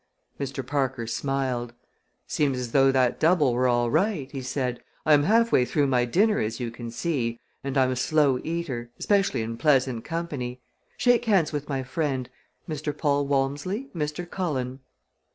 Mr. 0.39 0.65
Parker 0.65 1.05
smiled. 1.05 1.73
"Seems 2.25 2.57
as 2.57 2.71
though 2.71 2.91
that 2.91 3.19
double 3.19 3.53
were 3.53 3.67
all 3.67 3.91
right," 3.91 4.31
he 4.31 4.41
said. 4.41 4.81
"I 5.05 5.13
am 5.13 5.21
halfway 5.21 5.63
through 5.63 5.85
my 5.85 6.05
dinner, 6.05 6.39
as 6.39 6.59
you 6.59 6.71
can 6.71 6.89
see, 6.89 7.39
and 7.63 7.77
I'm 7.77 7.91
a 7.91 7.95
slow 7.95 8.39
eater 8.43 8.89
especially 8.97 9.43
in 9.43 9.57
pleasant 9.57 10.03
company. 10.03 10.59
Shake 10.97 11.25
hands 11.25 11.53
with 11.53 11.69
my 11.69 11.83
friend 11.83 12.31
Mr. 12.67 12.97
Paul 12.97 13.27
Walmsley, 13.27 13.91
Mr. 13.95 14.27
Cullen." 14.27 14.79